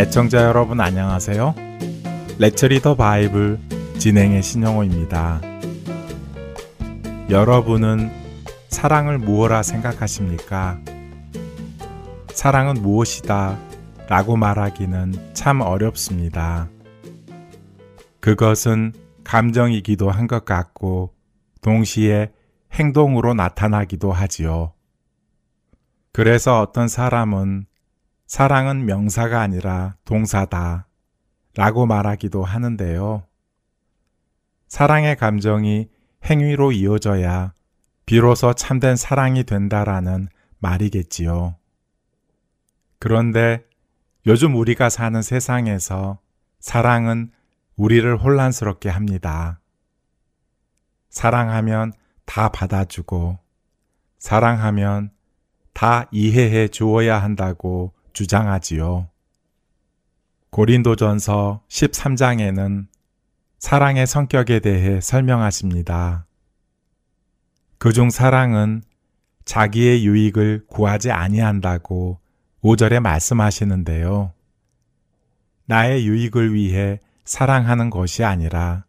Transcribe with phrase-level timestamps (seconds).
[0.00, 1.54] 애청자 여러분 안녕하세요.
[2.38, 3.58] 레처리더 바이블
[3.98, 5.42] 진행의 신영호입니다.
[7.28, 8.10] 여러분은
[8.70, 10.80] 사랑을 무엇라 생각하십니까?
[12.32, 13.58] 사랑은 무엇이다
[14.08, 16.70] 라고 말하기는 참 어렵습니다.
[18.20, 21.12] 그것은 감정이기도 한 것 같고
[21.60, 22.32] 동시에
[22.72, 24.72] 행동으로 나타나기도 하지요.
[26.14, 27.66] 그래서 어떤 사람은
[28.30, 30.86] 사랑은 명사가 아니라 동사다
[31.56, 33.26] 라고 말하기도 하는데요.
[34.68, 35.88] 사랑의 감정이
[36.24, 37.54] 행위로 이어져야
[38.06, 40.28] 비로소 참된 사랑이 된다라는
[40.60, 41.56] 말이겠지요.
[43.00, 43.64] 그런데
[44.28, 46.20] 요즘 우리가 사는 세상에서
[46.60, 47.32] 사랑은
[47.74, 49.58] 우리를 혼란스럽게 합니다.
[51.08, 51.92] 사랑하면
[52.26, 53.40] 다 받아주고,
[54.20, 55.10] 사랑하면
[55.72, 59.08] 다 이해해 주어야 한다고 주장하지요.
[60.50, 62.86] 고린도전서 13장에는
[63.58, 66.26] 사랑의 성격에 대해 설명하십니다.
[67.78, 68.82] 그중 사랑은
[69.44, 72.18] 자기의 유익을 구하지 아니한다고
[72.62, 74.32] 5절에 말씀하시는데요.
[75.66, 78.84] 나의 유익을 위해 사랑하는 것이 아니라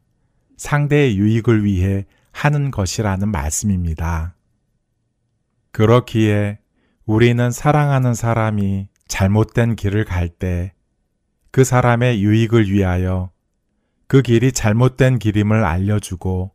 [0.58, 4.36] 상대의 유익을 위해 하는 것이라는 말씀입니다.
[5.72, 6.60] 그렇기에
[7.06, 10.72] 우리는 사랑하는 사람이 잘못된 길을 갈 때
[11.52, 13.30] 그 사람의 유익을 위하여
[14.08, 16.52] 그 길이 잘못된 길임을 알려주고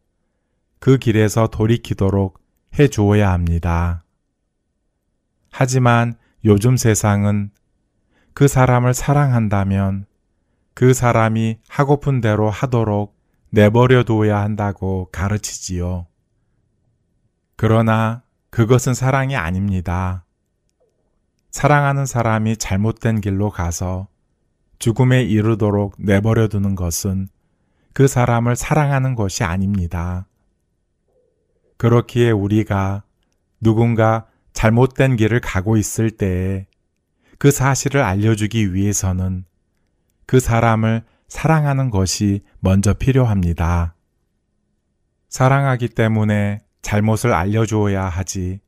[0.78, 2.40] 그 길에서 돌이키도록
[2.78, 4.04] 해 주어야 합니다.
[5.50, 7.50] 하지만 요즘 세상은
[8.32, 10.06] 그 사람을 사랑한다면
[10.72, 13.18] 그 사람이 하고픈 대로 하도록
[13.50, 16.06] 내버려 두어야 한다고 가르치지요.
[17.56, 20.25] 그러나 그것은 사랑이 아닙니다.
[21.50, 24.08] 사랑하는 사람이 잘못된 길로 가서
[24.78, 27.28] 죽음에 이르도록 내버려 두는 것은
[27.92, 30.26] 그 사람을 사랑하는 것이 아닙니다.
[31.78, 33.02] 그렇기에 우리가
[33.60, 36.66] 누군가 잘못된 길을 가고 있을 때에
[37.38, 39.44] 그 사실을 알려주기 위해서는
[40.26, 43.94] 그 사람을 사랑하는 것이 먼저 필요합니다.
[45.28, 48.60] 사랑하기 때문에 잘못을 알려주어야 하지,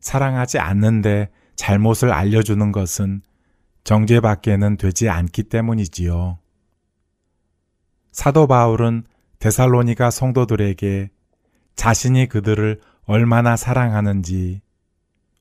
[0.00, 3.22] 사랑하지 않는데 잘못을 알려주는 것은
[3.84, 6.38] 정죄밖에는 되지 않기 때문이지요.
[8.12, 9.04] 사도 바울은
[9.38, 11.10] 데살로니가 성도들에게
[11.74, 14.62] 자신이 그들을 얼마나 사랑하는지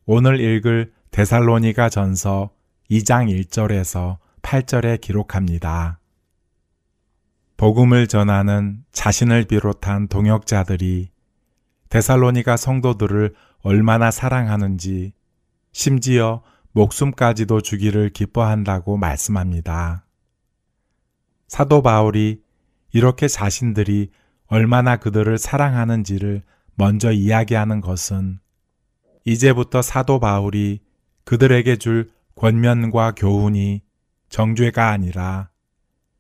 [0.06, 2.52] 오늘 읽을 데살로니가 전서
[2.92, 6.00] 2장 1절에서 8절에 기록합니다.
[7.58, 11.10] 복음을 전하는 자신을 비롯한 동역자들이
[11.90, 15.14] 데살로니가 성도들을 얼마나 사랑하는지
[15.78, 16.42] 심지어
[16.72, 20.06] 목숨까지도 주기를 기뻐한다고 말씀합니다.
[21.50, 22.42] 사도 바울이
[22.94, 24.10] 이렇게 자신들이
[24.48, 26.44] 얼마나 그들을 사랑하는지를
[26.76, 28.40] 먼저 이야기하는 것은
[29.26, 30.80] 이제부터 사도 바울이
[31.26, 33.82] 그들에게 줄 권면과 교훈이
[34.30, 35.50] 정죄가 아니라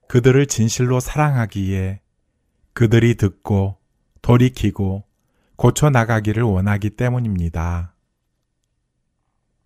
[0.09, 2.01] 그들을 진실로 사랑하기에
[2.73, 3.77] 그들이 듣고
[4.21, 5.05] 돌이키고
[5.55, 7.94] 고쳐 나가기를 원하기 때문입니다.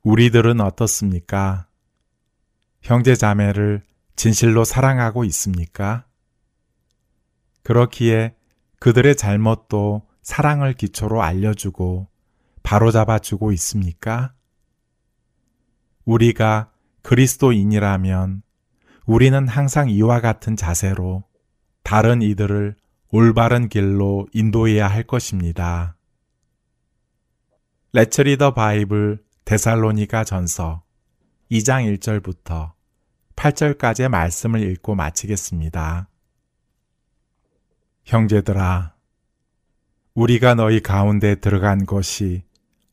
[0.03, 1.67] 우리들은 어떻습니까?
[2.81, 3.83] 형제 자매를
[4.15, 6.05] 진실로 사랑하고 있습니까?
[7.63, 8.35] 그렇기에
[8.79, 12.07] 그들의 잘못도 사랑을 기초로 알려주고
[12.63, 14.33] 바로잡아주고 있습니까?
[16.05, 18.41] 우리가 그리스도인이라면
[19.05, 21.23] 우리는 항상 이와 같은 자세로
[21.83, 22.75] 다른 이들을
[23.11, 25.95] 올바른 길로 인도해야 할 것입니다.
[27.93, 30.83] 레처리더 바이블 데살로니가 전서
[31.49, 32.73] 2장 1절부터
[33.35, 36.07] 8절까지의 말씀을 읽고 마치겠습니다.
[38.03, 38.93] 형제들아,
[40.13, 42.43] 우리가 너희 가운데 들어간 것이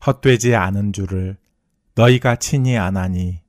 [0.03, 1.37] 헛되지 않은 줄을
[1.93, 3.43] 너희가 친히 아나니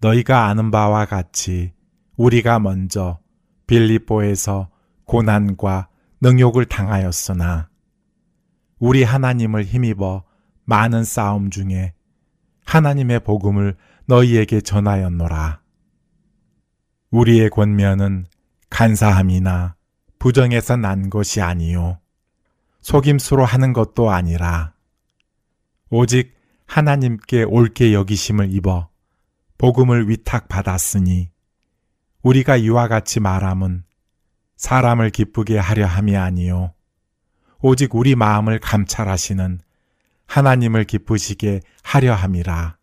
[0.00, 1.72] 너희가 아는 바와 같이
[2.16, 3.20] 우리가 먼저
[3.68, 4.70] 빌립보에서
[5.04, 5.88] 고난과
[6.20, 7.68] 능욕을 당하였으나
[8.80, 10.24] 우리 하나님을 힘입어
[10.64, 11.94] 많은 싸움 중에
[12.68, 15.62] 하나님의 복음을 너희에게 전하였노라.
[17.10, 18.26] 우리의 권면은
[18.68, 19.74] 간사함이나
[20.18, 21.98] 부정에서 난 것이 아니요.
[22.82, 24.74] 속임수로 하는 것도 아니라
[25.88, 26.34] 오직
[26.66, 28.90] 하나님께 옳게 여기심을 입어
[29.56, 31.30] 복음을 위탁받았으니
[32.20, 33.84] 우리가 이와 같이 말함은
[34.56, 36.74] 사람을 기쁘게 하려 함이 아니요
[37.60, 39.60] 오직 우리 마음을 감찰하시는
[40.28, 42.76] 하나님을 기쁘시게 하려 함이라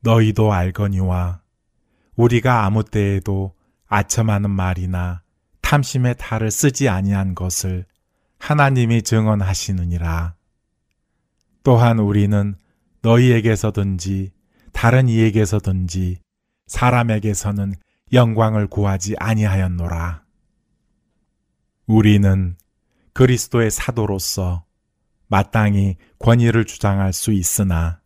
[0.00, 1.40] 너희도 알거니와
[2.14, 3.54] 우리가 아무 때에도
[3.88, 5.22] 아첨하는 말이나
[5.62, 7.86] 탐심의 탈을 쓰지 아니한 것을
[8.38, 10.36] 하나님이 증언하시느니라.
[11.64, 12.54] 또한 우리는
[13.02, 14.30] 너희에게서든지
[14.72, 16.18] 다른 이에게서든지
[16.66, 17.74] 사람에게서는
[18.12, 20.22] 영광을 구하지 아니하였노라.
[21.86, 22.56] 우리는
[23.14, 24.65] 그리스도의 사도로서
[25.28, 28.00] 마땅히 권위를 주장할 수 있으나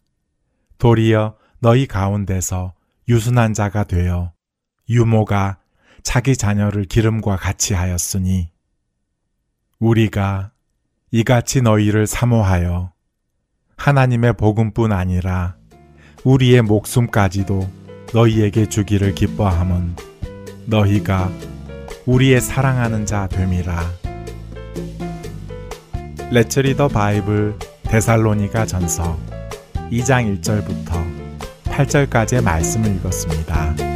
[0.79, 2.75] 도리어 너희 가운데서
[3.09, 4.33] 유순한 자가 되어
[4.89, 5.59] 유모가
[6.03, 8.51] 자기 자녀를 기름과 같이 하였으니
[9.79, 10.53] 우리가
[11.11, 12.93] 이같이 너희를 사모하여
[13.77, 15.57] 하나님의 복음뿐 아니라
[16.25, 17.69] 우리의 목숨까지도
[18.13, 19.97] 너희에게 주기를 기뻐함은
[20.67, 21.31] 너희가
[22.07, 24.00] 우리의 사랑하는 자 됨이라.
[26.33, 29.19] 레츠 리더 바이블 데살로니가 전서
[29.91, 31.05] 2장 1절부터
[31.65, 33.90] 8절까지의 말씀을 읽었습니다.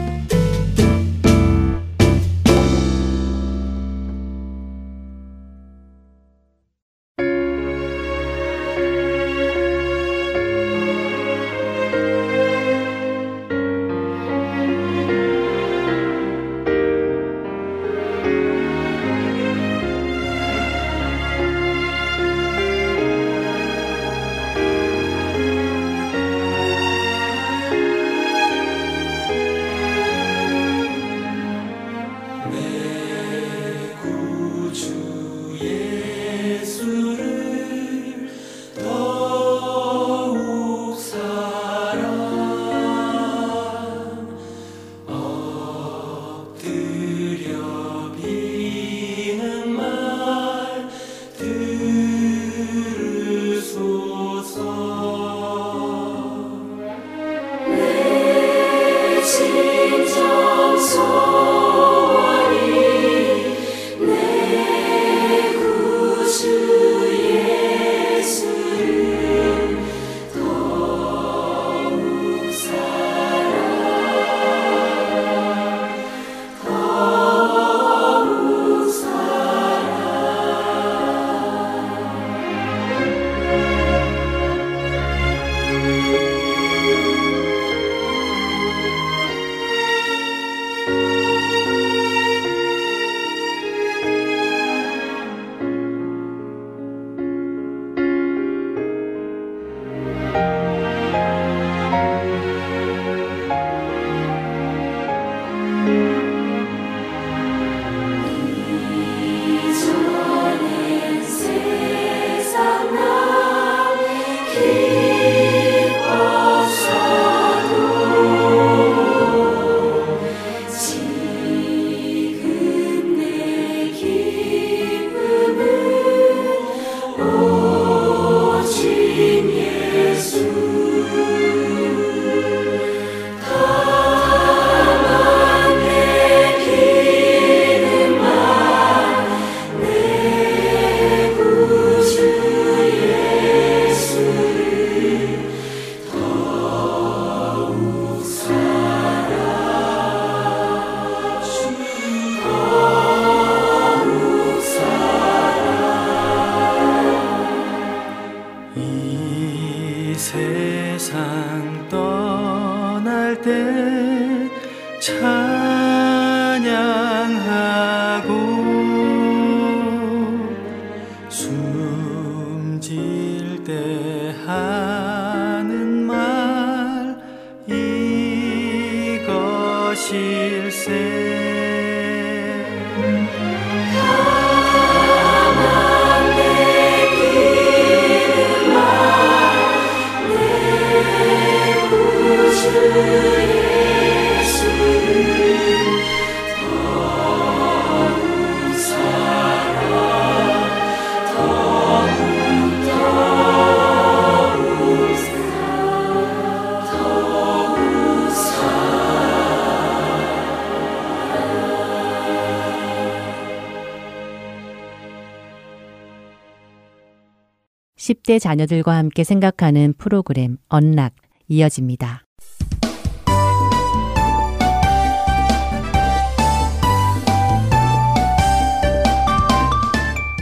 [218.24, 221.14] 10대 자녀들과 함께 생각하는 프로그램 언락
[221.48, 222.24] 이어집니다.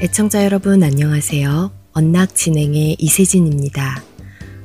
[0.01, 1.73] 애청자 여러분 안녕하세요.
[1.93, 4.03] 언락 진행의 이세진입니다.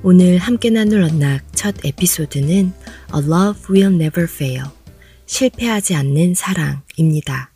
[0.03, 2.73] 오늘 함께 나눌 언락 첫 에피소드는
[3.15, 4.63] A Love Will Never Fail
[5.25, 7.51] 실패하지 않는 사랑입니다.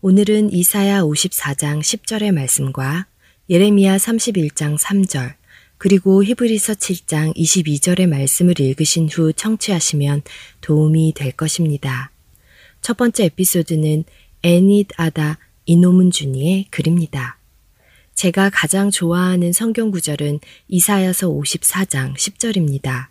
[0.00, 3.06] 오늘은 이사야 54장 10절의 말씀과
[3.50, 5.34] 예레미야 31장 3절
[5.76, 10.22] 그리고 히브리서 7장 22절의 말씀을 읽으신 후 청취하시면
[10.62, 12.10] 도움이 될 것입니다.
[12.80, 14.04] 첫 번째 에피소드는
[14.42, 17.38] 애닛 아다 이노문 준이의 글입니다.
[18.14, 23.08] 제가 가장 좋아하는 성경 구절은 이사야서 54장 10절입니다.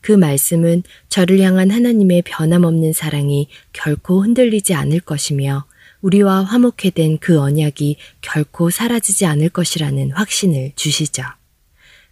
[0.00, 5.64] 그 말씀은 저를 향한 하나님의 변함없는 사랑이 결코 흔들리지 않을 것이며
[6.02, 11.22] 우리와 화목해 된 그 언약이 결코 사라지지 않을 것이라는 확신을 주시죠.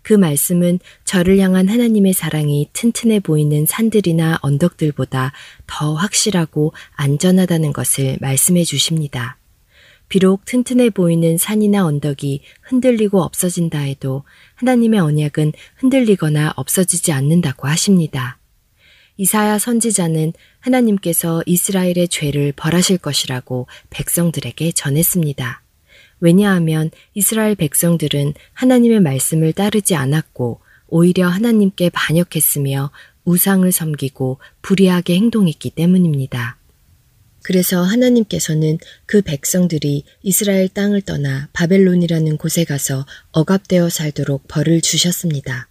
[0.02, 5.32] 그 말씀은 저를 향한 하나님의 사랑이 튼튼해 보이는 산들이나 언덕들보다
[5.66, 9.36] 더 확실하고 안전하다는 것을 말씀해 주십니다.
[10.08, 14.24] 비록 튼튼해 보이는 산이나 언덕이 흔들리고 없어진다 해도
[14.56, 18.39] 하나님의 언약은 흔들리거나 없어지지 않는다고 하십니다.
[19.20, 25.62] 이사야 선지자는 하나님께서 이스라엘의 죄를 벌하실 것이라고 백성들에게 전했습니다.
[26.20, 32.92] 왜냐하면 이스라엘 백성들은 하나님의 말씀을 따르지 않았고 오히려 하나님께 반역했으며
[33.26, 36.56] 우상을 섬기고 불의하게 행동했기 때문입니다.
[37.42, 45.69] 그래서 하나님께서는 그 백성들이 이스라엘 땅을 떠나 바벨론이라는 곳에 가서 억압되어 살도록 벌을 주셨습니다.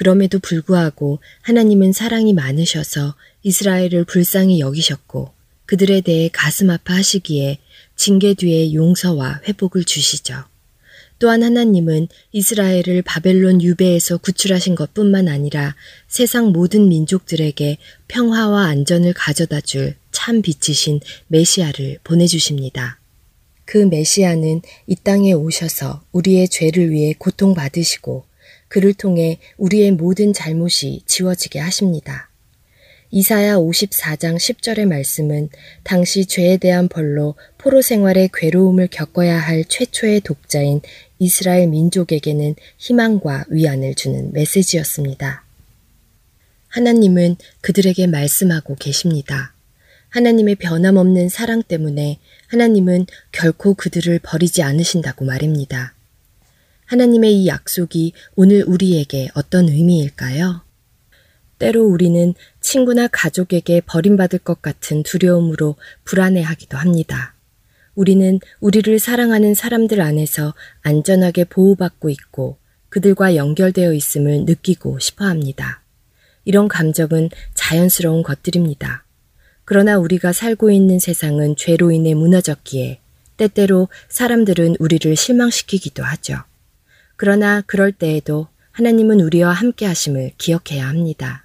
[0.00, 5.30] 그럼에도 불구하고 하나님은 사랑이 많으셔서 이스라엘을 불쌍히 여기셨고
[5.66, 7.58] 그들에 대해 가슴 아파하시기에
[7.96, 10.44] 징계 뒤에 용서와 회복을 주시죠.
[11.18, 15.76] 또한 하나님은 이스라엘을 바벨론 유배에서 구출하신 것 뿐만 아니라
[16.08, 17.76] 세상 모든 민족들에게
[18.08, 22.98] 평화와 안전을 가져다 줄 참 빛이신 메시아를 보내주십니다.
[23.64, 28.24] 그 메시아는 이 땅에 오셔서 우리의 죄를 위해 고통받으시고
[28.70, 32.30] 그를 통해 우리의 모든 잘못이 지워지게 하십니다.
[33.10, 35.48] 이사야 54장 10절의 말씀은
[35.82, 40.80] 당시 죄에 대한 벌로 포로 생활의 괴로움을 겪어야 할 최초의 독자인
[41.18, 45.44] 이스라엘 민족에게는 희망과 위안을 주는 메시지였습니다.
[46.68, 49.52] 하나님은 그들에게 말씀하고 계십니다.
[50.10, 55.94] 하나님의 변함없는 사랑 때문에 하나님은 결코 그들을 버리지 않으신다고 말입니다.
[56.90, 60.62] 하나님의 이 약속이 오늘 우리에게 어떤 의미일까요?
[61.60, 67.34] 때로 우리는 친구나 가족에게 버림받을 것 같은 두려움으로 불안해하기도 합니다.
[67.94, 72.56] 우리는 우리를 사랑하는 사람들 안에서 안전하게 보호받고 있고
[72.88, 75.82] 그들과 연결되어 있음을 느끼고 싶어 합니다.
[76.44, 79.04] 이런 감정은 자연스러운 것들입니다.
[79.64, 82.98] 그러나 우리가 살고 있는 세상은 죄로 인해 무너졌기에
[83.36, 86.49] 때때로 사람들은 우리를 실망시키기도 하죠.
[87.20, 91.44] 그러나 그럴 때에도 하나님은 우리와 함께 하심을 기억해야 합니다.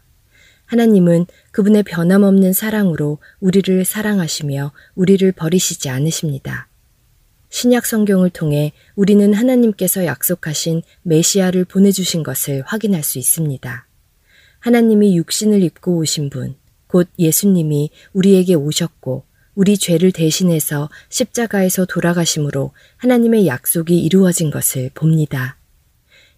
[0.68, 6.70] 하나님은 그분의 변함없는 사랑으로 우리를 사랑하시며 우리를 버리시지 않으십니다.
[7.50, 13.86] 신약 성경을 통해 우리는 하나님께서 약속하신 메시아를 보내주신 것을 확인할 수 있습니다.
[14.60, 16.56] 하나님이 육신을 입고 오신 분,
[16.88, 25.58] 곧 예수님이 우리에게 오셨고 우리 죄를 대신해서 십자가에서 돌아가심으로 하나님의 약속이 이루어진 것을 봅니다.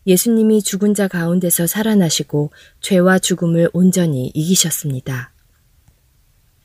[0.08, 5.34] 예수님이 죽은 자 가운데서 살아나시고 죄와 죽음을 온전히 이기셨습니다.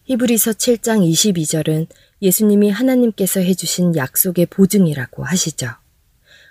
[0.05, 1.89] 히브리서 7장 22절은
[2.23, 5.69] 예수님이 하나님께서 해주신 약속의 보증이라고 하시죠.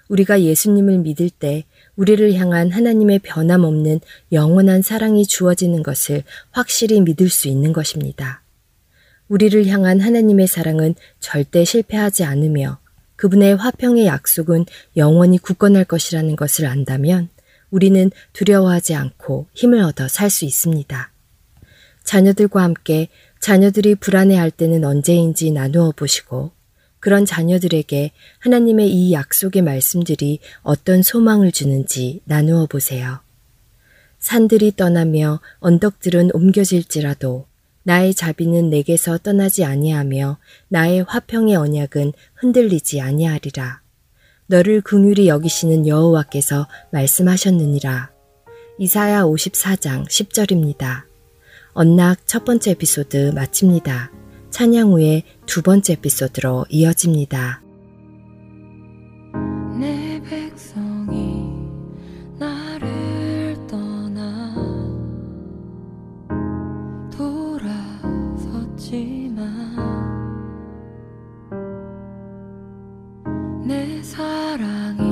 [0.10, 1.64] 우리가 예수님을 믿을 때
[1.96, 4.02] 우리를 향한 하나님의 변함없는
[4.34, 8.44] 영원한 사랑이 주어지는 것을 확실히 믿을 수 있는 것입니다.
[9.30, 12.82] 우리를 향한 하나님의 사랑은 절대 실패하지 않으며
[13.22, 14.66] 그분의 화평의 약속은
[14.98, 17.30] 영원히 굳건할 것이라는 것을 안다면
[17.70, 21.12] 우리는 두려워하지 않고 힘을 얻어 살 수 있습니다.
[22.04, 23.10] 자녀들과 함께
[23.40, 26.50] 자녀들이 불안해할 때는 언제인지 나누어 보시고
[27.00, 33.20] 그런 자녀들에게 하나님의 이 약속의 말씀들이 어떤 소망을 주는지 나누어 보세요.
[34.18, 37.46] 산들이 떠나며 언덕들은 옮겨질지라도
[37.84, 43.82] 나의 자비는 내게서 떠나지 아니하며 나의 화평의 언약은 흔들리지 아니하리라.
[44.48, 48.12] 너를 긍휼히 여기시는 여호와께서 말씀하셨느니라.
[48.78, 51.04] 이사야 54장 10절입니다.
[51.74, 54.12] 언락 첫 번째 에피소드 마칩니다.
[54.50, 57.62] 찬양 후에 두 번째 에피소드로 이어집니다.
[74.20, 75.12] 언락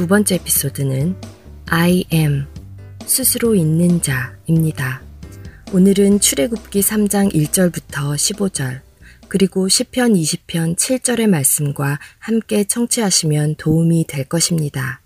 [0.00, 1.14] 두 번째 에피소드는
[1.66, 2.46] I am
[3.04, 5.02] 스스로 있는 자입니다.
[5.74, 8.80] 오늘은 출애굽기 3장 1절부터 15절
[9.28, 15.02] 그리고 10편 20편 7절의 말씀과 함께 청취하시면 도움이 될 것입니다.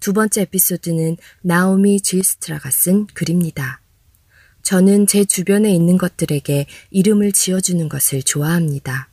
[0.00, 3.82] 두 번째 에피소드는 나오미 질스트라가 쓴 글입니다.
[4.62, 9.10] 저는 제 주변에 있는 것들에게 이름을 지어주는 것을 좋아합니다.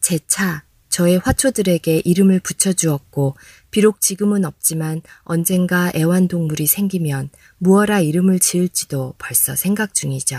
[0.00, 3.34] 제 차, 저의 화초들에게 이름을 붙여주었고,
[3.72, 10.38] 비록 지금은 없지만 언젠가 애완동물이 생기면 무어라 이름을 지을지도 벌써 생각 중이죠.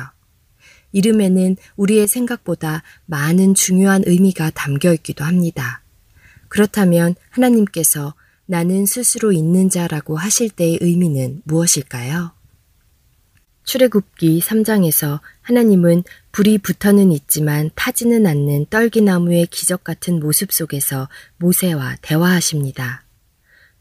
[0.94, 5.82] 이름에는 우리의 생각보다 많은 중요한 의미가 담겨 있기도 합니다.
[6.48, 8.14] 그렇다면 하나님께서
[8.46, 12.32] 나는 스스로 있는 자라고 하실 때의 의미는 무엇일까요?
[13.66, 23.04] 출애굽기 3장에서 하나님은 불이 붙어는 있지만 타지는 않는 떨기나무의 기적 같은 모습 속에서 모세와 대화하십니다.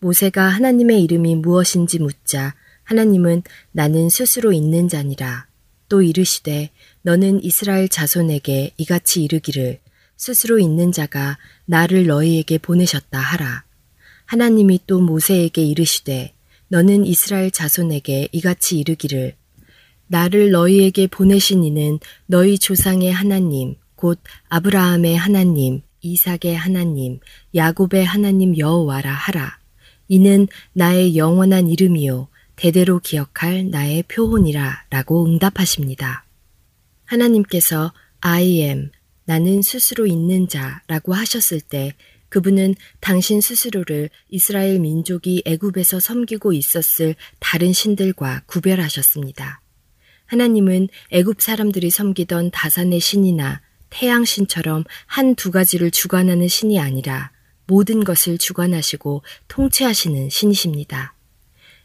[0.01, 3.43] 모세가 하나님의 이름이 무엇인지 묻자 하나님은
[3.73, 5.47] 나는 스스로 있는 자니라.
[5.89, 6.71] 또 이르시되
[7.03, 9.81] 너는 이스라엘 자손에게 이같이 이르기를
[10.17, 13.65] 스스로 있는 자가 나를 너희에게 보내셨다 하라.
[14.25, 16.33] 하나님이 또 모세에게 이르시되
[16.69, 19.35] 너는 이스라엘 자손에게 이같이 이르기를
[20.07, 27.21] 나를 너희에게 보내신 이는 너희 조상의 하나님, 곧 아브라함의 하나님, 이삭의 하나님,
[27.55, 29.59] 야곱의 하나님 여호와라 하라.
[30.09, 32.29] 이는 나의 영원한 이름이요.
[32.57, 36.25] 대대로 기억할 나의 표혼이라 라고 응답하십니다.
[37.07, 38.91] 하나님께서 I am,
[39.25, 41.95] 나는 스스로 있는 자 라고 하셨을 때
[42.29, 49.61] 그분은 당신 스스로를 이스라엘 민족이 애굽에서 섬기고 있었을 다른 신들과 구별하셨습니다.
[50.35, 57.31] 하나님은 애굽 사람들이 섬기던 다산의 신이나 태양 신처럼 한 두 가지를 주관하는 신이 아니라
[57.69, 61.15] 모든 것을 주관하시고 통치하시는 신이십니다.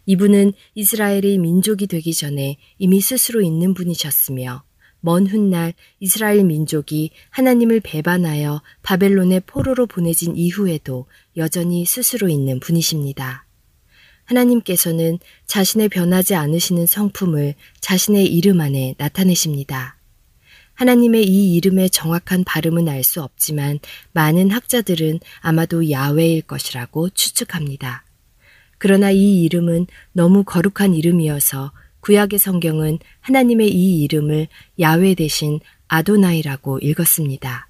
[0.07, 4.63] 이분은 이스라엘이 민족이 되기 전에 이미 스스로 있는 분이셨으며
[5.01, 11.05] 먼 훗날 이스라엘 민족이 하나님을 배반하여 바벨론의 포로로 보내진 이후에도
[11.37, 13.45] 여전히 스스로 있는 분이십니다.
[14.29, 19.97] 하나님께서는 자신의 변하지 않으시는 성품을 자신의 이름 안에 나타내십니다.
[20.75, 23.79] 하나님의 이 이름의 정확한 발음은 알 수 없지만
[24.13, 28.05] 많은 학자들은 아마도 야외일 것이라고 추측합니다.
[28.77, 34.47] 그러나 이 이름은 너무 거룩한 이름이어서 구약의 성경은 하나님의 이 이름을
[34.79, 37.67] 야외 대신 아도나이라고 읽었습니다.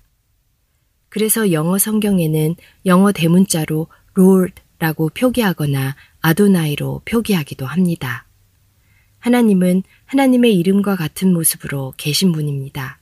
[1.08, 8.26] 그래서 영어 성경에는 영어 대문자로 Lord라고 표기하거나 아도나이로 표기하기도 합니다.
[9.20, 13.00] 하나님은 하나님의 이름과 같은 모습으로 계신 분입니다.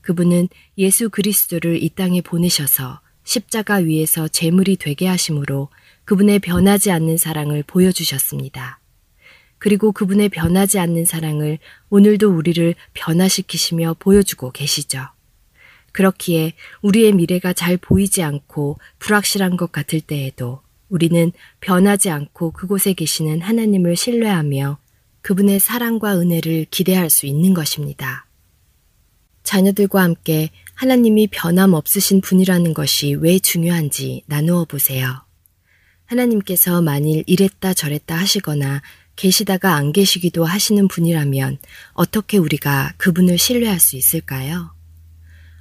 [0.00, 5.68] 그분은 예수 그리스도를 이 땅에 보내셔서 십자가 위에서 제물이 되게 하심으로
[6.04, 8.80] 그분의 변하지 않는 사랑을 보여주셨습니다.
[9.58, 11.58] 그리고 그분의 변하지 않는 사랑을
[11.90, 15.08] 오늘도 우리를 변화시키시며 보여주고 계시죠.
[15.92, 23.40] 그렇기에 우리의 미래가 잘 보이지 않고 불확실한 것 같을 때에도 우리는 변하지 않고 그곳에 계시는
[23.40, 24.78] 하나님을 신뢰하며
[25.22, 28.26] 그분의 사랑과 은혜를 기대할 수 있는 것입니다.
[29.42, 35.24] 자녀들과 함께 하나님이 변함없으신 분이라는 것이 왜 중요한지 나누어 보세요.
[36.06, 38.82] 하나님께서 만일 이랬다 저랬다 하시거나
[39.16, 41.58] 계시다가 안 계시기도 하시는 분이라면
[41.92, 44.72] 어떻게 우리가 그분을 신뢰할 수 있을까요?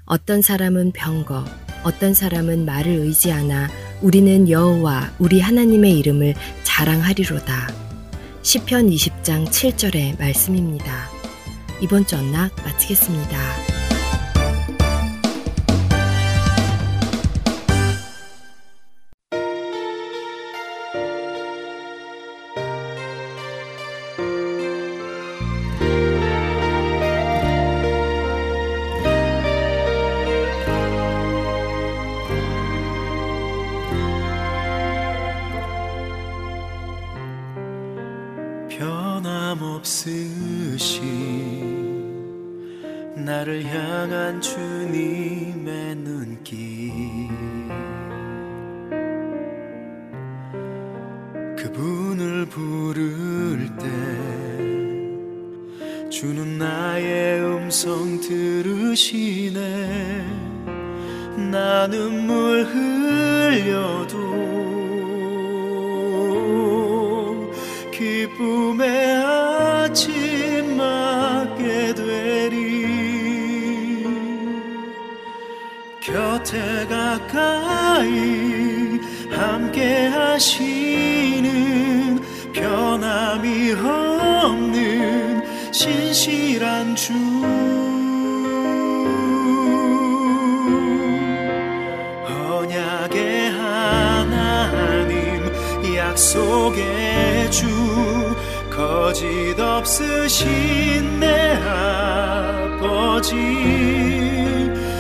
[0.06, 1.46] 어떤 사람은 병거,
[1.84, 3.70] 어떤 사람은 말을 의지 하나
[4.02, 7.74] 우리는 여호와 우리 하나님의 이름을 자랑하리로다.
[8.44, 11.10] 시편 20장 7절의 말씀입니다.
[11.82, 13.77] 이번 주 언락 마치겠습니다.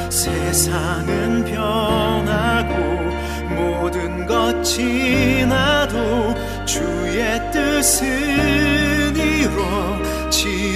[0.09, 2.75] 세상은 변하고
[3.55, 9.15] 모든 것 지나도 주의 뜻은
[10.27, 10.67] 이루어지리라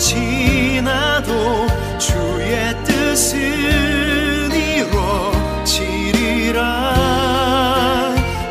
[0.00, 1.66] 지나도
[1.98, 4.50] 주의 뜻은
[5.60, 5.84] 이루어지리라.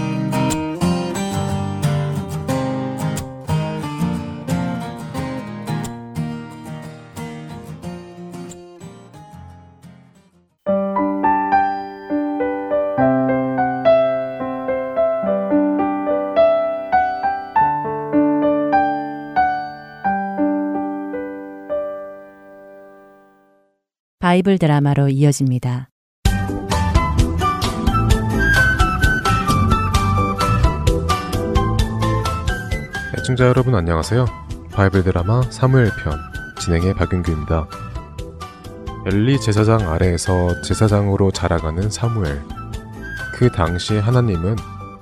[24.31, 25.89] 바이블 드라마로 이어집니다.
[33.17, 34.25] 애청자 여러분 안녕하세요.
[34.71, 36.17] 바이블 드라마 사무엘 편
[36.61, 37.67] 진행의 박윤규입니다.
[39.07, 42.41] 엘리 제사장 아래에서 제사장으로 자라가는 사무엘.
[43.33, 44.55] 그 당시 하나님은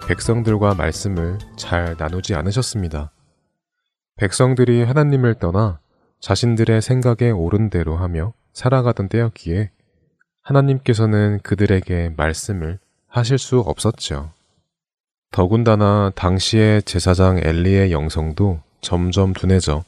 [0.07, 3.11] 백성들과 말씀을 잘 나누지 않으셨습니다.
[4.15, 5.79] 백성들이 하나님을 떠나
[6.19, 9.71] 자신들의 생각에 옳은 대로 하며 살아가던 때였기에
[10.41, 14.31] 하나님께서는 그들에게 말씀을 하실 수 없었죠.
[15.31, 19.85] 더군다나 당시의 제사장 엘리의 영성도 점점 둔해져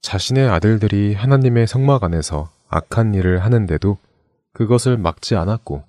[0.00, 3.98] 자신의 아들들이 하나님의 성막 안에서 악한 일을 하는데도
[4.52, 5.82] 그것을 막지 않았고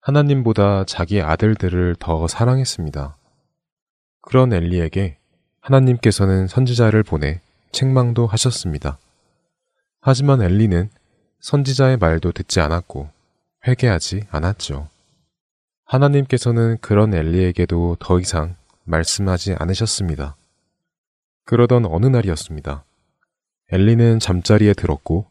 [0.00, 3.16] 하나님보다 자기 아들들을 더 사랑했습니다.
[4.22, 5.18] 그런 엘리에게
[5.60, 7.40] 하나님께서는 선지자를 보내
[7.72, 8.98] 책망도 하셨습니다.
[10.00, 10.88] 하지만 엘리는
[11.42, 13.10] 선지자의 말도 듣지 않았고
[13.66, 14.88] 회개하지 않았죠.
[15.84, 20.36] 하나님께서는 그런 엘리에게도 더 이상 말씀하지 않으셨습니다.
[21.44, 22.84] 그러던 어느 날이었습니다.
[23.72, 25.26] 엘리는 잠자리에 들었고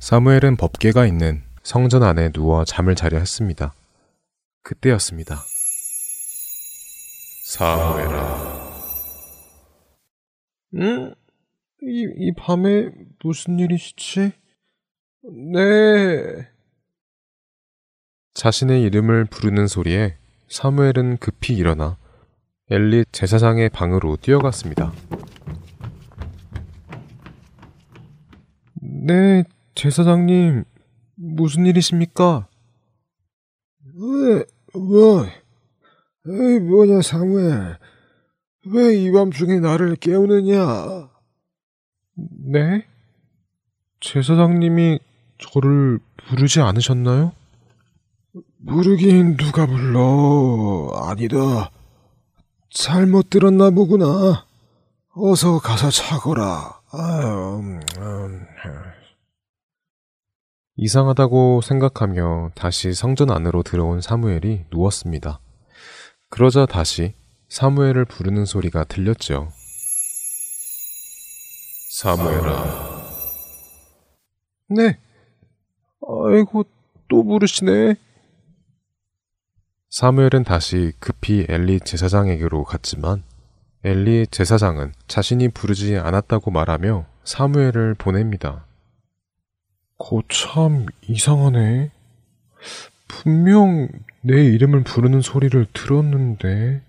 [0.00, 3.72] 사무엘은 법계가 있는 성전 안에 누워 잠을 자려 했습니다.
[4.62, 5.42] 그때였습니다.
[7.46, 8.64] 사무엘아.
[10.74, 11.14] 응?
[11.82, 12.90] 이, 이 밤에
[13.22, 14.43] 무슨 일이시지?
[15.32, 16.48] 네.
[18.34, 20.16] 자신의 이름을 부르는 소리에
[20.48, 21.96] 사무엘은 급히 일어나
[22.70, 24.92] 엘리 제사장의 방으로 뛰어갔습니다.
[28.82, 30.64] 네, 제사장님,
[31.14, 32.48] 무슨 일이십니까?
[33.94, 35.24] 왜, 뭐,
[36.26, 37.78] 에이, 뭐냐, 사무엘.
[38.66, 41.10] 왜 이 밤중에 나를 깨우느냐?
[42.46, 42.86] 네?
[44.00, 45.00] 제사장님이
[45.52, 47.32] 저를 부르지 않으셨나요?
[48.66, 50.90] 부르긴 누가 불러.
[50.94, 51.70] 아니다.
[52.70, 54.46] 잘못 들었나 보구나.
[55.16, 56.80] 어서 가서 자거라.
[56.90, 58.46] 아유, 음, 음.
[60.76, 65.40] 이상하다고 생각하며 다시 성전 안으로 들어온 사무엘이 누웠습니다.
[66.30, 67.14] 그러자 다시
[67.48, 69.50] 사무엘을 부르는 소리가 들렸죠.
[71.92, 73.04] 사무엘아.
[74.70, 74.98] 네.
[76.06, 76.64] 아이고,
[77.08, 77.96] 또 부르시네.
[79.90, 83.22] 사무엘은 다시 급히 엘리 제사장에게로 갔지만
[83.84, 88.66] 엘리 제사장은 자신이 부르지 않았다고 말하며 사무엘을 보냅니다.
[89.98, 91.92] 거참 이상하네.
[93.06, 93.88] 분명
[94.22, 96.82] 내 이름을 부르는 소리를 들었는데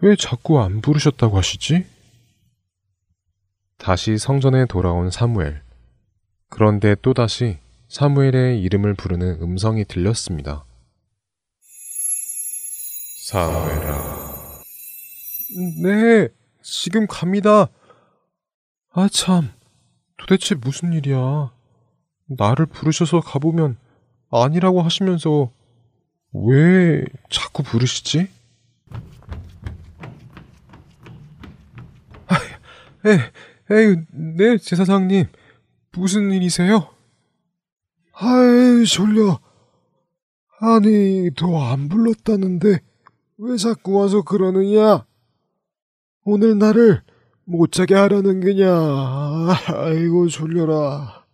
[0.00, 1.86] 왜 자꾸 안 부르셨다고 하시지?
[3.78, 5.62] 다시 성전에 돌아온 사무엘.
[6.50, 7.58] 그런데 또다시
[7.88, 10.64] 사무엘의 이름을 부르는 음성이 들렸습니다.
[13.26, 14.62] 사무엘아.
[15.82, 16.28] 네,
[16.62, 17.68] 지금 갑니다.
[18.92, 19.52] 아, 참.
[20.16, 21.52] 도대체 무슨 일이야.
[22.26, 23.76] 나를 부르셔서 가보면
[24.30, 25.52] 아니라고 하시면서
[26.32, 28.28] 왜 자꾸 부르시지?
[32.26, 32.34] 아,
[33.06, 33.18] 에,
[33.70, 35.26] 에이, 네, 제사장님.
[35.92, 36.95] 무슨 일이세요?
[38.18, 39.38] 아이, 졸려.
[40.58, 42.78] 아니, 더안 불렀다는데
[43.36, 45.04] 왜 자꾸 와서 그러느냐?
[46.24, 47.02] 오늘 나를
[47.44, 48.70] 못 자게 하려는 게냐?
[49.68, 51.26] 아이고, 졸려라.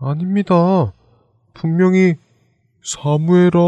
[0.00, 0.94] 아닙니다.
[1.52, 2.14] 분명히
[2.82, 3.60] 사무엘아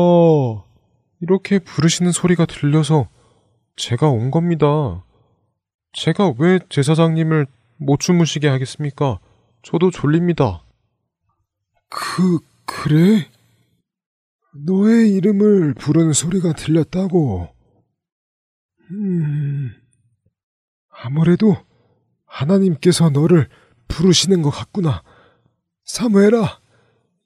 [1.20, 3.08] 이렇게 부르시는 소리가 들려서
[3.76, 5.04] 제가 온 겁니다.
[5.92, 7.46] 제가 왜 제사장님을
[7.76, 9.18] 못 주무시게 하겠습니까?
[9.62, 10.62] 저도 졸립니다.
[11.90, 13.30] 그, 그래?
[14.66, 17.48] 너의 이름을 부르는 소리가 들렸다고.
[18.90, 19.72] 음,
[20.88, 21.56] 아무래도
[22.26, 23.48] 하나님께서 너를
[23.88, 25.02] 부르시는 것 같구나.
[25.84, 26.60] 사무엘아,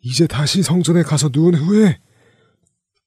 [0.00, 2.00] 이제 다시 성전에 가서 누운 후에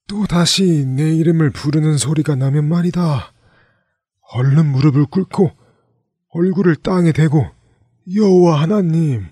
[0.08, 3.34] 또 다시 내 이름을 부르는 소리가 나면 말이다.
[4.34, 5.51] 얼른 무릎을 꿇고
[6.30, 7.45] 얼굴을 땅에 대고
[8.16, 9.28] 여호와 하나님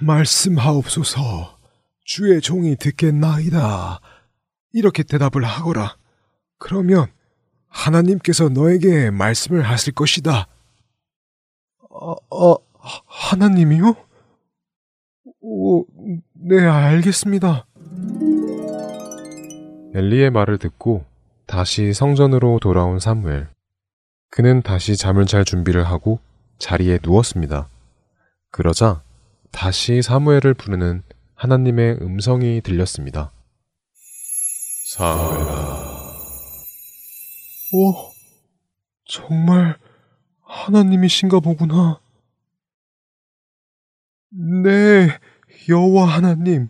[0.00, 1.55] 말씀하옵소서
[2.06, 4.00] 주의 종이 듣겠나이다.
[4.72, 5.96] 이렇게 대답을 하거라.
[6.56, 7.08] 그러면
[7.66, 10.46] 하나님께서 너에게 말씀을 하실 것이다.
[11.90, 12.56] 아, 아
[13.06, 13.96] 하나님이요?
[15.40, 15.84] 오,
[16.34, 17.66] 네, 알겠습니다.
[19.94, 21.04] 엘리의 말을 듣고
[21.46, 23.48] 다시 성전으로 돌아온 사무엘.
[24.30, 26.20] 그는 다시 잠을 잘 준비를 하고
[26.58, 27.68] 자리에 누웠습니다.
[28.52, 29.02] 그러자
[29.50, 31.02] 다시 사무엘을 부르는
[31.36, 33.30] 하나님의 음성이 들렸습니다.
[34.86, 35.86] 사무엘아.
[37.74, 37.94] 오,
[39.04, 39.76] 정말
[40.42, 42.00] 하나님이신가 보구나.
[44.30, 45.08] 네,
[45.68, 46.68] 여호와 하나님,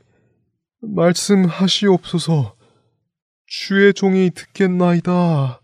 [0.81, 2.57] 말씀하시옵소서.
[3.47, 5.61] 주의 종이 듣겠나이다.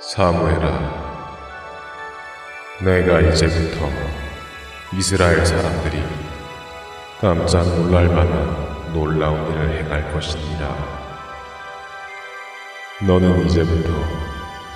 [0.00, 1.02] 사무엘아,
[2.84, 4.21] 내가 이제부터
[4.94, 6.04] 이스라엘 사람들이
[7.18, 11.02] 깜짝 놀랄 만한 놀라운 일을 행할 것이니라.
[13.06, 13.90] 너는 이제부터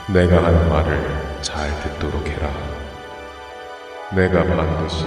[0.08, 2.50] 내가 하는 말을 잘 듣도록 해라.
[4.14, 5.04] 내가 반드시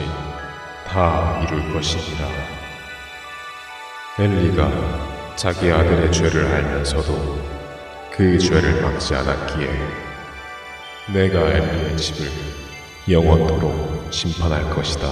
[0.88, 2.28] 다 이룰 것이니라.
[4.20, 7.40] 엘리가 자기 아들의 죄를 알면서도
[8.12, 9.70] 그 죄를 막지 않았기에
[11.14, 12.30] 내가 엘리의 집을
[13.10, 15.08] 영원토록 심판할 것이다.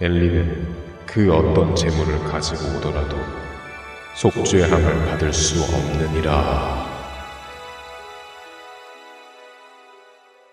[0.00, 3.16] 엘리는 그 어떤 재물을 가지고 오더라도
[4.16, 6.86] 속죄함을 받을 수 없느니라.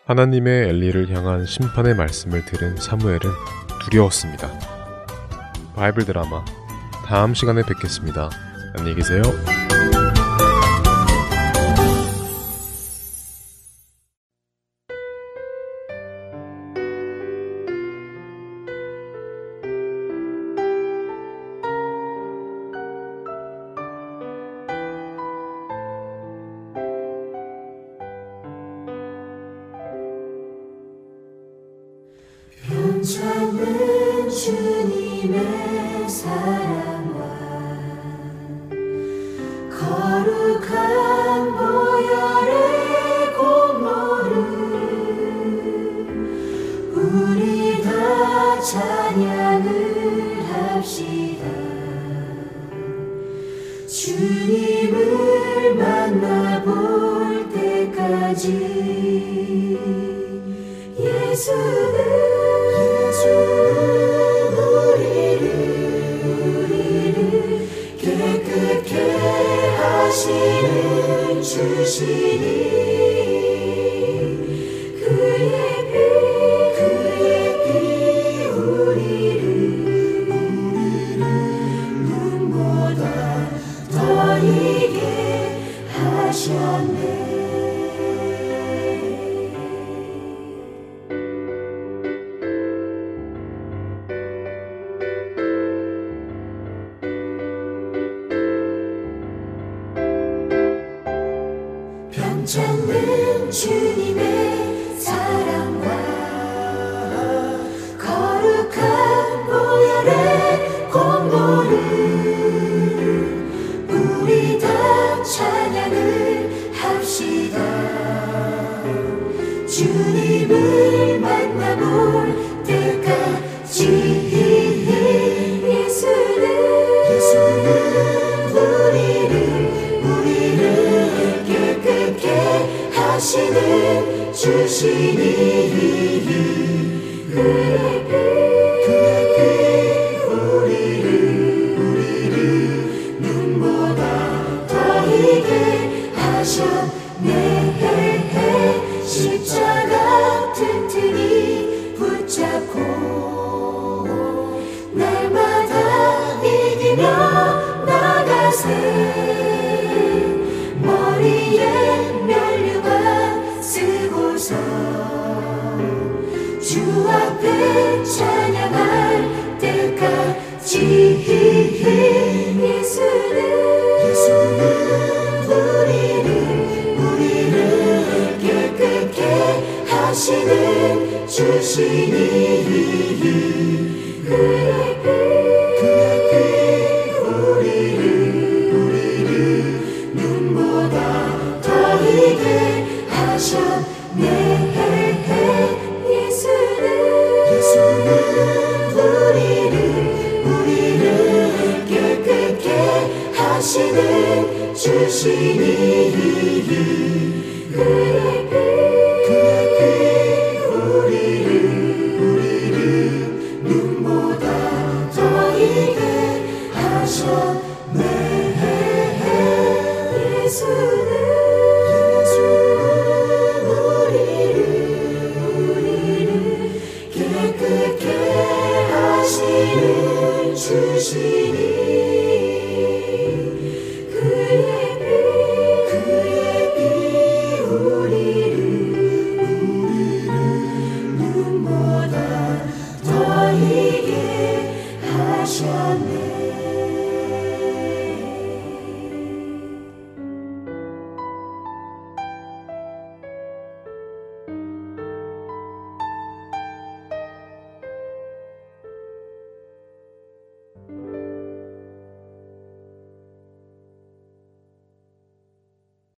[0.06, 3.20] 하나님의 엘리를 향한 심판의 말씀을 들은 사무엘은
[3.82, 4.52] 두려웠습니다.
[5.76, 6.46] 바이블 드라마
[7.06, 8.30] 다음 시간에 뵙겠습니다.
[8.78, 9.24] 안녕히 계세요.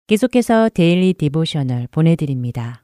[0.08, 2.82] 계속해서 Daily Devotional 보내드립니다.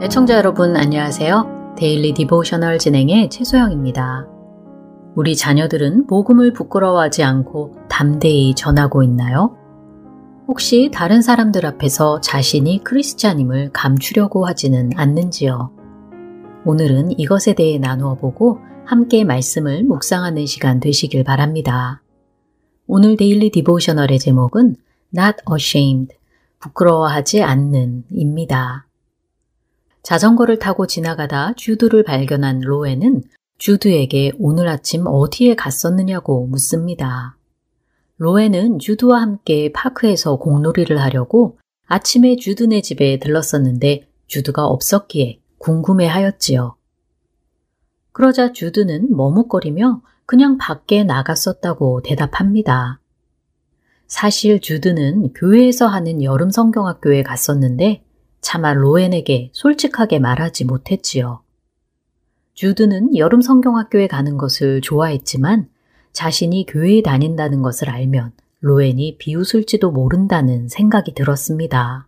[0.00, 1.74] 애청자 여러분 안녕하세요.
[1.76, 4.28] Daily Devotional 진행의 최소영입니다.
[5.16, 9.56] 우리 자녀들은 복음을 부끄러워하지 않고 담대히 전하고 있나요?
[10.46, 15.77] 혹시 다른 사람들 앞에서 자신이 크리스찬임을 감추려고 하지는 않는지요?
[16.64, 22.02] 오늘은 이것에 대해 나누어 보고 함께 말씀을 묵상하는 시간 되시길 바랍니다.
[22.86, 24.76] 오늘 Daily Devotional의 제목은
[25.16, 26.16] Not Ashamed,
[26.58, 28.86] 부끄러워하지 않는 입니다.
[30.02, 33.22] 자전거를 타고 지나가다 주드를 발견한 로에는
[33.58, 37.36] 주드에게 오늘 아침 어디에 갔었느냐고 묻습니다.
[38.16, 46.76] 로에는 주드와 함께 park에서 공놀이를 하려고 아침에 주드네 집에 들렀었는데 주드가 없었기에 궁금해 하였지요.
[48.12, 53.00] 그러자 주드는 머뭇거리며 그냥 밖에 나갔었다고 대답합니다.
[54.06, 58.02] 사실 주드는 교회에서 하는 여름 성경학교에 갔었는데
[58.40, 61.42] 차마 로엔에게 솔직하게 말하지 못했지요.
[62.54, 65.68] 주드는 여름 성경학교에 가는 것을 좋아했지만
[66.12, 72.07] 자신이 교회에 다닌다는 것을 알면 로엔이 비웃을지도 모른다는 생각이 들었습니다.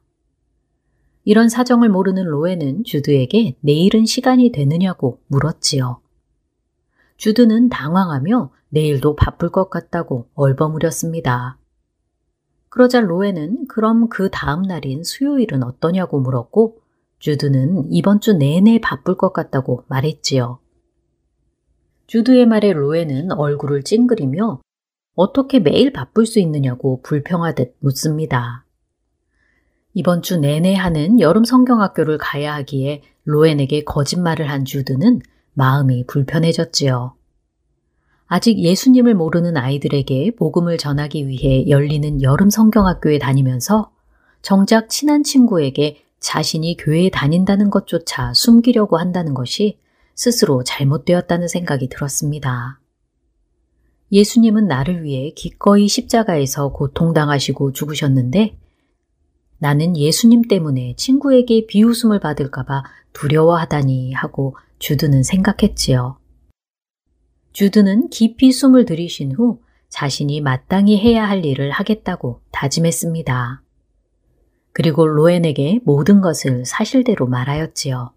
[1.25, 6.01] 이런 사정을 모르는 로엔은 주드에게 내일은 시간이 되느냐고 물었지요.
[7.17, 11.59] 주드는 당황하며 내일도 바쁠 것 같다고 얼버무렸습니다.
[12.71, 16.79] 그러자 로엔은 그럼 그 다음 날인 수요일은 어떠냐고 물었고
[17.19, 20.61] 주드는 이번 주 내내 바쁠 것 같다고 말했지요.
[22.07, 24.61] 주드의 말에 로에는 얼굴을 찡그리며
[25.15, 28.65] 어떻게 매일 바쁠 수 있느냐고 불평하듯 묻습니다.
[29.93, 35.21] 이번 주 내내 하는 여름 성경학교를 가야 하기에 로엔에게 거짓말을 한 주드는
[35.55, 37.15] 마음이 불편해졌지요.
[38.27, 43.91] 아직 예수님을 모르는 아이들에게 복음을 전하기 위해 열리는 여름 성경학교에 다니면서
[44.43, 49.79] 정작 친한 친구에게 자신이 교회에 다닌다는 것조차 숨기려고 한다는 것이
[50.15, 52.79] 스스로 잘못되었다는 생각이 들었습니다.
[54.13, 58.60] 예수님은 나를 위해 기꺼이 십자가에서 고통당하시고 죽으셨는데
[59.61, 62.83] 나는 예수님 때문에 친구에게 비웃음을 받을까봐
[63.13, 66.19] 두려워하다니 하고 주드는 생각했지요.
[67.53, 73.63] 주드는 깊이 숨을 들이신 후 자신이 마땅히 해야 할 일을 하겠다고 다짐했습니다.
[74.73, 78.15] 그리고 로엔에게 모든 것을 사실대로 말하였지요.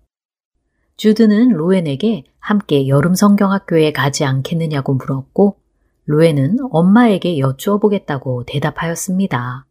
[0.95, 5.57] 주드는 로엔에게 함께 여름 성경학교에 가지 않겠느냐고 물었고
[6.05, 9.65] 로엔은 엄마에게 여쭈어 보겠다고 대답하였습니다.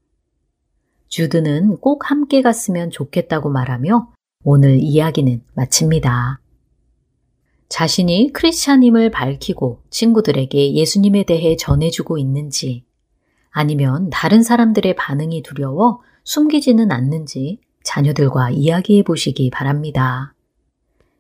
[1.13, 4.09] 주드는 꼭 함께 갔으면 좋겠다고 말하며
[4.45, 6.41] 오늘 이야기는 마칩니다.
[7.69, 12.87] 자신이 크리스찬임을 밝히고 친구들에게 예수님에 대해 전해주고 있는지
[13.51, 20.33] 아니면 다른 사람들의 반응이 두려워 숨기지는 않는지 자녀들과 이야기해 보시기 바랍니다.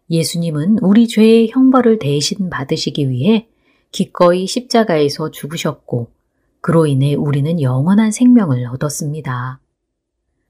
[0.09, 3.47] 예수님은 우리 죄의 형벌을 대신 받으시기 위해
[3.90, 6.11] 기꺼이 십자가에서 죽으셨고
[6.62, 9.61] 그로 인해 우리는 영원한 생명을 얻었습니다.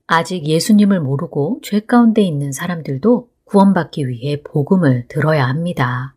[0.07, 6.15] 아직 예수님을 모르고 죄 가운데 있는 사람들도 구원받기 위해 복음을 들어야 합니다.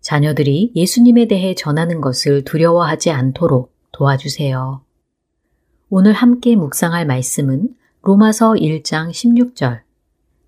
[0.00, 4.82] 자녀들이 예수님에 대해 전하는 것을 두려워하지 않도록 도와주세요.
[5.90, 9.80] 오늘 함께 묵상할 말씀은 로마서 1장 16절.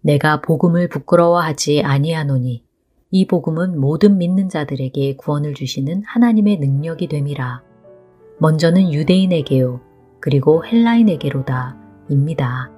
[0.03, 2.65] 내가 복음을 부끄러워하지 아니하노니
[3.11, 7.63] 이 복음은 모든 믿는 자들에게 구원을 주시는 하나님의 능력이 됨이라.
[8.39, 9.81] 먼저는 유대인에게요.
[10.21, 11.80] 그리고 헬라인에게로다.
[12.11, 12.71] 입니다.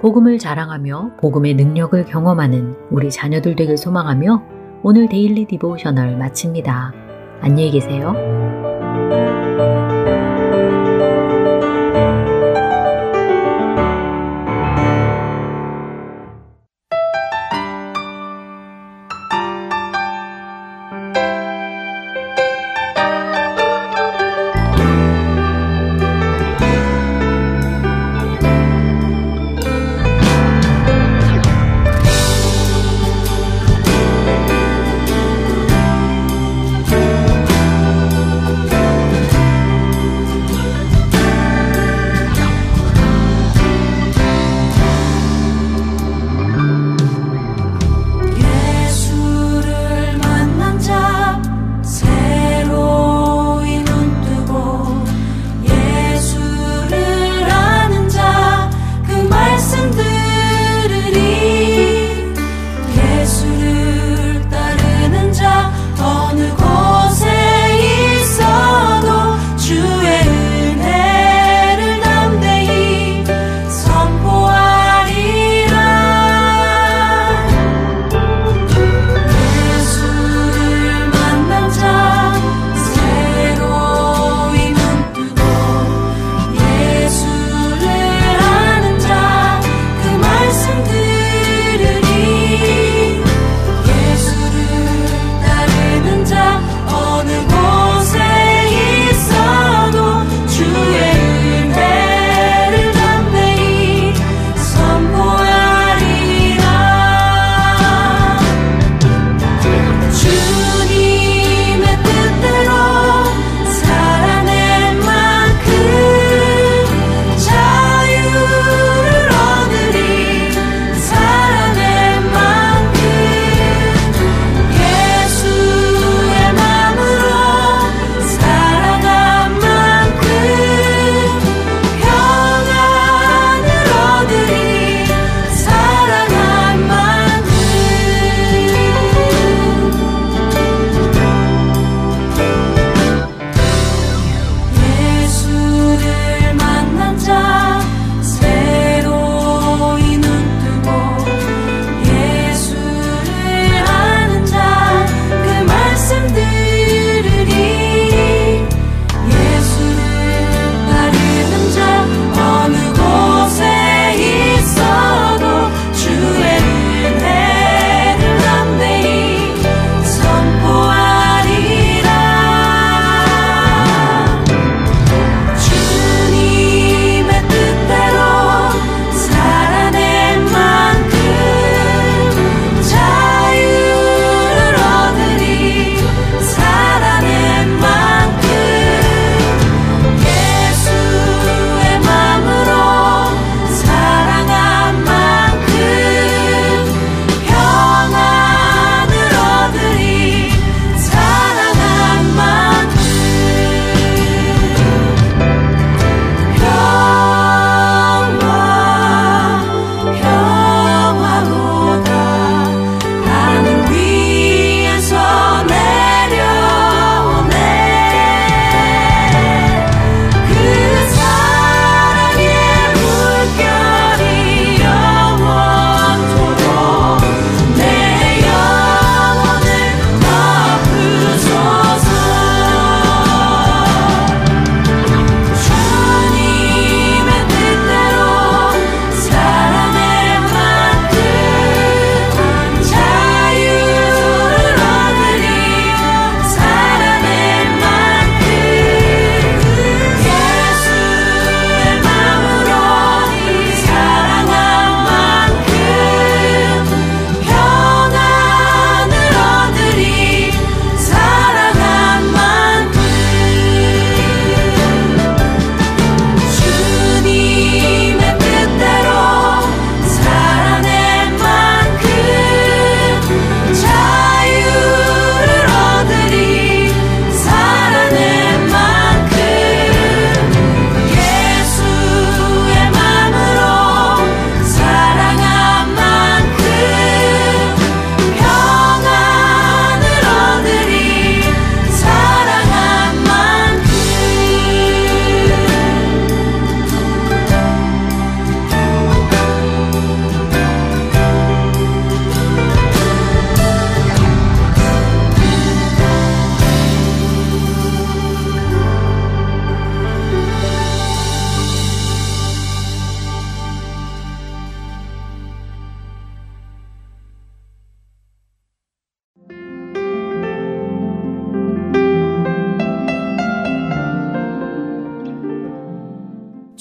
[0.00, 4.42] 복음을 자랑하며 복음의 능력을 경험하는 우리 자녀들 되길 소망하며
[4.82, 6.92] 오늘 Daily Devotional 마칩니다.
[7.40, 8.14] 안녕히 계세요.